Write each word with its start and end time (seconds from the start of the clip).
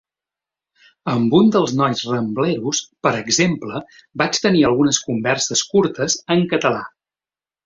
Amb 1.11 1.33
un 1.39 1.51
dels 1.55 1.73
nois 1.81 2.01
Rambleros, 2.11 2.81
per 3.09 3.11
exemple, 3.19 3.83
vaig 4.23 4.41
tenir 4.47 4.65
algunes 4.71 5.03
converses 5.11 5.65
curtes 5.75 6.19
en 6.39 6.43
català. 6.57 6.83